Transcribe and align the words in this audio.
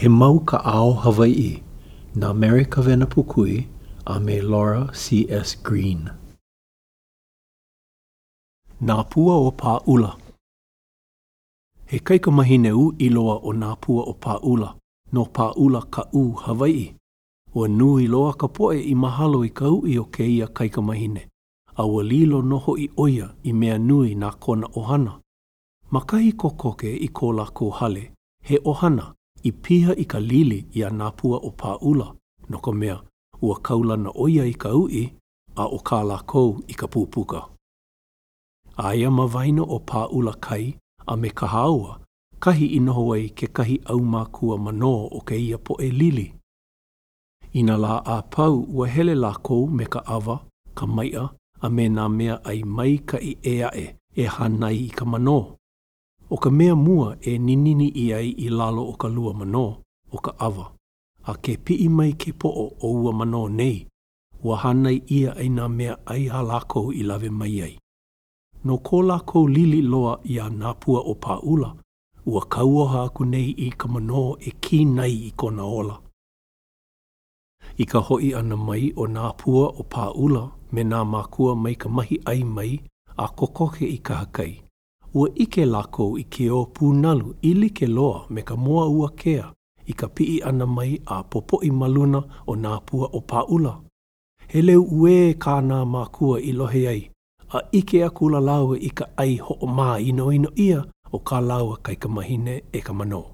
He 0.00 0.08
mau 0.08 0.38
ka 0.38 0.56
ao 0.64 0.92
Hawaii, 0.92 1.62
na 2.14 2.32
Mary 2.32 2.64
Kavena 2.64 3.04
Pukui, 3.06 3.66
a 4.06 4.20
me 4.20 4.40
Laura 4.40 4.90
C.S. 4.94 5.56
Green. 5.62 6.08
Nā 8.82 8.98
pua 9.10 9.34
o 9.36 9.50
pā 9.50 9.80
ula. 9.88 10.14
He 11.86 11.98
kaika 11.98 12.30
mahine 12.30 12.70
u 12.72 12.94
i 13.00 13.08
loa 13.10 13.40
o 13.42 13.50
nā 13.52 13.72
pua 13.82 14.04
o 14.06 14.14
pā 14.14 14.38
ula, 14.42 14.70
no 15.12 15.24
pā 15.26 15.50
ula 15.56 15.82
ka 15.90 16.06
u 16.12 16.22
Hawaii. 16.44 16.94
Ua 17.56 17.66
nui 17.68 18.06
loa 18.06 18.34
ka 18.38 18.46
poe 18.48 18.78
i 18.80 18.94
mahalo 18.94 19.42
i 19.44 19.48
ka 19.50 19.66
u 19.68 19.82
i 19.86 19.98
o 19.98 20.04
ke 20.04 20.22
ia 20.36 20.46
kaika 20.46 20.78
mahine, 20.82 21.26
a 21.74 21.82
ua 21.86 22.04
lilo 22.06 22.38
noho 22.42 22.78
i 22.78 22.86
oia 22.96 23.32
i 23.42 23.52
mea 23.52 23.78
nui 23.78 24.14
nā 24.14 24.30
kona 24.38 24.70
ohana. 24.78 25.18
Makahi 25.90 26.32
kokoke 26.32 26.94
i 26.96 27.08
ko 27.08 27.32
lako 27.34 27.70
hale, 27.74 28.10
he 28.44 28.58
ohana, 28.64 29.14
i 29.48 29.52
piha 29.64 29.92
i 29.94 30.04
ka 30.12 30.18
lili 30.30 30.58
i 30.78 30.82
a 30.86 30.90
nāpua 31.00 31.38
o 31.48 31.52
pāula, 31.60 32.06
no 32.52 32.58
ka 32.66 32.72
mea, 32.80 32.96
ua 33.46 33.56
kaula 33.68 33.96
na 34.04 34.10
oia 34.24 34.44
i 34.50 34.54
ka 34.64 34.72
ui, 34.78 35.02
a 35.62 35.64
o 35.76 35.78
kā 35.90 36.00
lākou 36.10 36.50
i 36.72 36.76
ka 36.82 36.88
pūpuka. 36.96 37.40
Āia 38.88 39.10
ma 39.18 39.26
vaina 39.36 39.64
o 39.64 39.78
pāula 39.92 40.34
kai, 40.48 40.62
a 41.06 41.16
me 41.22 41.30
ka 41.40 41.48
haua, 41.54 41.94
kahi 42.46 42.68
i 42.76 42.80
noho 42.88 43.06
ai 43.16 43.22
ke 43.40 43.48
kahi 43.58 43.78
au 43.94 44.02
mākua 44.14 44.58
mano 44.66 44.92
o 45.18 45.22
ke 45.30 45.38
ia 45.44 45.58
po 45.68 45.78
e 45.80 45.90
lili. 46.00 46.26
Ina 47.62 47.78
lā 47.86 47.94
a 48.16 48.22
pau 48.36 48.58
ua 48.78 48.88
hele 48.96 49.16
lākou 49.22 49.64
me 49.80 49.86
ka 49.96 50.02
awa, 50.18 50.38
ka 50.80 50.86
maia, 50.98 51.24
a 51.64 51.70
me 51.78 51.88
nā 51.98 52.04
mea 52.18 52.40
ai 52.52 52.60
mai 52.78 52.92
ka 53.12 53.16
i 53.16 53.34
ea 53.56 53.72
e, 53.74 53.86
e 54.22 54.26
hanai 54.36 54.74
i 54.84 54.90
ka 55.00 55.04
manoa. 55.14 55.54
o 56.30 56.36
ka 56.42 56.50
mea 56.58 56.74
mua 56.76 57.06
e 57.20 57.32
ninini 57.38 57.88
i 58.04 58.30
i 58.30 58.46
lalo 58.58 58.82
o 58.88 58.92
ka 59.02 59.08
lua 59.14 59.30
mano, 59.40 59.66
o 60.14 60.18
ka 60.24 60.32
awa, 60.46 60.66
a 61.22 61.32
ke 61.44 61.52
pii 61.64 61.88
mai 61.96 62.12
ke 62.20 62.30
poo 62.40 62.64
o 62.80 62.88
ua 63.02 63.12
mano 63.18 63.42
nei, 63.58 63.76
ua 64.46 64.54
hanai 64.62 64.96
ia 65.18 65.30
ai 65.40 65.48
nga 65.54 65.66
mea 65.76 65.94
ai 66.12 66.24
ha 66.32 66.40
lakou 66.50 66.86
i 66.92 67.02
lawe 67.08 67.30
mai 67.40 67.56
ai. 67.66 67.74
No 68.64 68.78
ko 68.86 68.96
lako 69.02 69.38
lili 69.54 69.80
loa 69.92 70.14
i 70.24 70.34
a 70.40 70.46
nāpua 70.60 70.98
o 71.00 71.14
pāula, 71.24 71.70
ua 72.30 72.40
kauoha 72.54 72.98
aku 73.08 73.22
nei 73.32 73.48
i 73.56 73.68
ka 73.80 73.86
mano 73.94 74.24
e 74.40 74.50
ki 74.62 74.78
nei 74.96 75.14
i 75.28 75.32
kona 75.40 75.64
ola. 75.80 75.96
I 77.78 77.84
ka 77.90 77.98
hoi 78.06 78.28
ana 78.38 78.56
mai 78.66 78.84
o 78.96 79.04
nāpua 79.16 79.64
o 79.78 79.82
pāula 79.94 80.44
me 80.72 80.80
nā 80.90 81.00
mākua 81.12 81.50
mai 81.62 81.74
ka 81.82 81.88
mahi 81.96 82.16
ai 82.30 82.40
mai 82.56 82.72
a 83.16 83.26
kokoke 83.38 83.86
i 83.86 83.98
ka 84.08 84.14
hakai. 84.22 84.52
ua 85.14 85.28
ike 85.34 85.64
lakou 85.66 86.18
i 86.20 86.24
ke 86.34 86.50
o 86.56 86.64
pūnalu 86.76 87.32
i 87.42 87.52
like 87.54 87.86
loa 87.86 88.26
me 88.30 88.42
ka 88.42 88.56
moa 88.56 88.82
ua 88.90 89.08
kea 89.20 89.44
i 89.88 89.92
ka 89.92 90.08
pii 90.08 90.40
ana 90.44 90.66
mai 90.66 91.00
a 91.06 91.22
popo 91.22 91.60
i 91.62 91.70
maluna 91.70 92.20
o 92.46 92.54
nā 92.56 92.80
pua 92.86 93.08
o 93.14 93.20
paula. 93.20 93.72
He 94.48 94.62
leu 94.62 94.82
ue 94.84 95.32
kā 95.44 95.60
nā 95.64 95.78
mākua 95.94 96.40
i 96.40 96.52
lohe 96.52 96.82
ai, 96.88 97.02
a 97.52 97.60
ike 97.72 98.02
a 98.04 98.10
kula 98.10 98.40
laua 98.40 98.76
i 98.78 98.90
ka 98.98 99.06
ai 99.16 99.36
ho 99.36 99.56
o 99.62 99.66
mā 99.66 99.98
ino 100.10 100.30
ino 100.32 100.50
ia 100.56 100.82
o 101.12 101.18
kā 101.18 101.40
laua 101.46 101.76
kai 101.82 101.94
ka 101.96 102.08
mahine 102.08 102.62
e 102.72 102.80
ka 102.80 102.92
mano. 102.92 103.24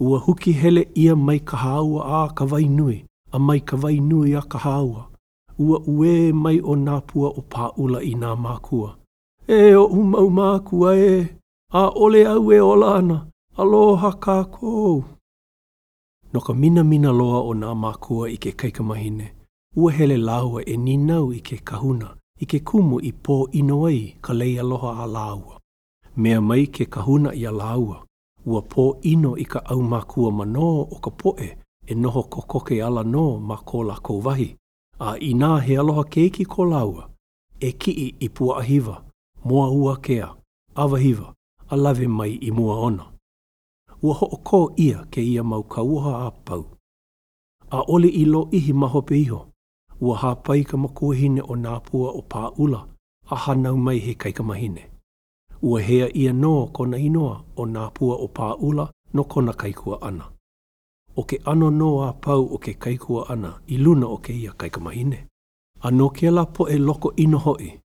Ua 0.00 0.18
huki 0.18 0.52
hele 0.52 0.88
ia 0.94 1.16
mai 1.16 1.38
ka 1.40 1.56
haua 1.56 2.24
a 2.24 2.28
ka 2.34 2.44
vainui, 2.46 3.04
a 3.32 3.38
mai 3.38 3.60
ka 3.60 3.76
vainui 3.76 4.34
a 4.34 4.40
ka 4.42 4.58
haua. 4.58 5.08
Ua 5.58 5.80
ue 5.86 6.32
mai 6.32 6.60
o 6.60 6.76
nā 6.76 7.00
pua 7.00 7.28
o 7.28 7.40
paula 7.40 8.00
i 8.02 8.14
nā 8.14 8.36
mākua. 8.36 8.94
e 9.50 9.74
o 9.74 9.84
umau 9.86 10.28
māku 10.30 10.84
a 10.86 10.92
e, 10.96 11.26
a 11.72 11.88
ole 11.88 12.26
au 12.28 12.52
e 12.52 12.60
ola 12.60 12.96
ana, 12.98 13.26
aloha 13.56 14.10
kā 14.20 14.42
kou. 14.52 15.04
No 16.32 16.40
ka 16.40 16.52
mina 16.52 16.84
mina 16.84 17.12
loa 17.12 17.40
o 17.48 17.54
nā 17.56 17.72
mākua 17.74 18.28
i 18.30 18.36
ke 18.36 18.52
kaikamahine, 18.52 19.30
ua 19.76 19.92
hele 19.92 20.16
laua 20.20 20.62
e 20.66 20.76
ninau 20.76 21.32
i 21.32 21.40
ke 21.40 21.62
kahuna, 21.64 22.10
i 22.40 22.44
ke 22.44 22.60
kumu 22.60 23.00
i 23.00 23.12
pō 23.24 23.38
inoai 23.62 24.18
ka 24.20 24.32
lei 24.36 24.58
aloha 24.60 24.92
a 25.04 25.08
laua. 25.08 25.56
Mea 26.16 26.40
mai 26.40 26.66
ke 26.66 26.84
kahuna 26.84 27.32
i 27.34 27.46
a 27.48 27.52
laua, 27.52 28.02
ua 28.44 28.60
pō 28.62 28.90
ino 29.14 29.32
i 29.38 29.48
ka 29.48 29.64
au 29.64 29.80
mākua 29.80 30.28
manō 30.42 30.68
o 30.84 31.00
ka 31.00 31.10
poe 31.10 31.48
e 31.88 31.94
noho 31.96 32.22
kokoke 32.28 32.82
ala 32.84 33.00
nō 33.04 33.24
ma 33.40 33.56
kō 33.64 33.80
la 33.88 33.96
kouwahi, 33.96 34.50
a 35.00 35.16
i 35.16 35.32
nā 35.32 35.54
he 35.64 35.78
aloha 35.84 36.04
keiki 36.04 36.44
ko 36.44 36.68
laua, 36.74 37.08
e 37.60 37.72
ki 37.72 38.12
i 38.12 38.28
pua 38.28 38.60
ahiva. 38.60 38.92
hiva. 38.92 39.07
moa 39.44 39.68
ua 39.70 39.96
kea, 39.96 40.34
awahiva, 40.74 41.34
a 41.68 41.76
lawe 41.76 42.06
mai 42.08 42.34
i 42.34 42.50
mua 42.50 42.80
ona. 42.80 43.04
Ua 44.02 44.14
hooko 44.14 44.72
ia 44.76 45.06
ke 45.10 45.22
ia 45.22 45.42
mau 45.44 45.62
kauha 45.62 46.26
a 46.26 46.30
pau. 46.30 46.64
A 47.70 47.78
ole 47.88 48.08
i 48.08 48.24
lo 48.24 48.48
ihi 48.52 48.72
maho 48.72 49.02
pe 49.02 49.20
iho, 49.20 49.46
ua 50.00 50.16
hapai 50.16 50.64
ka 50.64 50.76
makuahine 50.76 51.42
o 51.42 51.56
nāpua 51.56 52.10
o 52.16 52.22
pā 52.28 52.52
ula, 52.58 52.84
a 53.30 53.36
hanau 53.36 53.76
mai 53.76 53.98
he 53.98 54.14
kaikamahine. 54.14 54.90
Ua 55.62 55.80
hea 55.82 56.16
ia 56.16 56.32
no 56.32 56.66
kona 56.66 56.96
inoa 56.98 57.44
o 57.56 57.66
nāpua 57.66 58.14
o 58.22 58.26
pā 58.28 58.56
ula 58.60 58.90
no 59.14 59.24
kona 59.24 59.52
kaikua 59.52 60.02
ana. 60.02 60.28
O 61.16 61.24
ke 61.24 61.40
ano 61.44 61.70
no 61.70 62.02
a 62.02 62.12
pau 62.12 62.46
o 62.54 62.58
ke 62.58 62.74
kaikua 62.78 63.28
ana 63.28 63.58
i 63.68 63.76
luna 63.76 64.06
o 64.06 64.16
ke 64.16 64.32
ia 64.32 64.52
kaikamahine. 64.52 65.26
Ano 65.82 66.08
ke 66.10 66.30
la 66.30 66.44
po 66.46 66.68
e 66.68 66.78
loko 66.78 67.12
inohoi, 67.16 67.80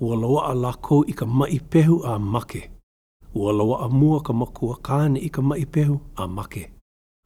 ua 0.00 0.16
loa'a 0.20 0.54
lākou 0.54 1.04
i 1.08 1.12
ka 1.12 1.26
mai 1.26 1.60
pehu 1.70 2.00
a 2.04 2.18
make. 2.18 2.70
Ua 3.34 3.52
loa'a 3.58 3.88
mua 3.88 4.20
ka 4.20 4.32
makua 4.32 4.76
kāne 4.86 5.18
i 5.24 5.28
ka 5.28 5.42
mai 5.42 5.64
pehu 5.66 6.00
a 6.16 6.26
make. 6.26 6.66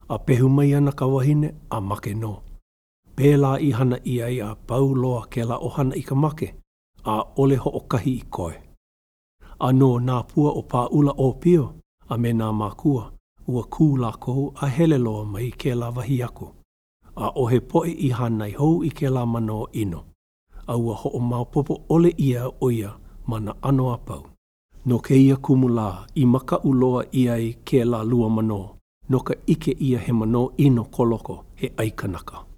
A 0.09 0.19
pehu 0.19 0.49
mai 0.49 0.73
ana 0.75 0.91
ka 0.91 1.05
wahine 1.05 1.55
a 1.69 1.81
make 1.81 2.13
no. 2.15 2.43
Pēlā 3.15 3.57
i 3.61 3.71
hana 3.71 3.97
i 4.05 4.21
ai 4.23 4.39
a 4.41 4.55
pau 4.67 4.95
loa 4.95 5.25
ke 5.29 5.43
la 5.43 5.57
ohana 5.57 5.95
i 5.95 6.01
ka 6.01 6.15
make, 6.15 6.53
a 7.05 7.19
ole 7.37 7.55
ho 7.55 7.69
o 7.73 7.79
kahi 7.79 8.11
i 8.11 8.23
koe. 8.29 8.53
A 9.59 9.73
no 9.73 9.99
nā 9.99 10.23
pua 10.27 10.51
o 10.55 10.61
pā 10.63 10.87
ula 10.91 11.11
o 11.17 11.33
pio, 11.33 11.73
a 12.09 12.17
me 12.17 12.31
nā 12.33 12.51
mākua, 12.51 13.09
ua 13.47 13.63
kū 13.65 13.91
lākou 13.99 14.51
a 14.61 14.67
hele 14.77 14.97
loa 14.97 15.25
mai 15.25 15.51
ke 15.51 15.75
la 15.75 15.89
wahi 15.89 16.23
aku. 16.23 16.47
A 17.17 17.31
ohe 17.35 17.59
poe 17.59 17.91
i 17.91 18.09
hana 18.09 18.47
i 18.47 18.53
hou 18.55 18.83
i 18.83 18.89
ke 18.89 19.09
la 19.11 19.25
mano 19.25 19.65
ino. 19.73 20.05
au 20.67 20.91
a 20.91 20.95
ho'o 21.03 21.19
maopopo 21.19 21.81
ole 21.89 22.13
ia 22.17 22.47
o 22.61 22.71
ia 22.71 22.93
ma 23.29 23.37
na 23.39 23.53
ano 23.69 23.85
a 23.93 23.97
pau. 23.97 24.23
No 24.85 24.99
ke 24.99 25.13
ia 25.17 25.35
kumula 25.35 26.07
i 26.15 26.25
maka 26.25 26.57
uloa 26.63 27.05
ia 27.13 27.33
i 27.37 27.53
ke 27.65 27.83
la 27.85 28.03
lua 28.03 28.29
mano, 28.29 28.77
no 29.09 29.19
ka 29.19 29.33
ike 29.53 29.71
ia 29.81 29.99
he 29.99 30.11
mano 30.13 30.51
ino 30.57 30.83
koloko 30.83 31.43
he 31.55 31.67
aikanaka. 31.77 32.25
kanaka. 32.35 32.50